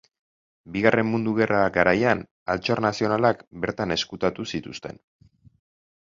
[0.75, 4.99] Bigarren Mundu Gerra garaian Altxor Nazionalak bertan ezkutatu zituzten.